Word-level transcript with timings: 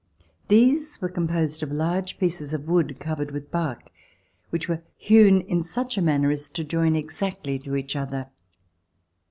These 0.47 0.99
were 0.99 1.09
composed 1.09 1.61
of 1.61 1.71
large 1.71 2.17
pieces 2.17 2.55
of 2.55 2.67
wood, 2.67 2.99
covered 2.99 3.29
with 3.29 3.51
bark, 3.51 3.91
which 4.49 4.67
were 4.67 4.81
hewn 4.97 5.41
in 5.41 5.61
such 5.61 5.95
a 5.95 6.01
manner 6.01 6.31
as 6.31 6.49
to 6.49 6.63
join 6.63 6.95
exactly 6.95 7.59
to 7.59 7.75
each 7.75 7.95
other. 7.95 8.31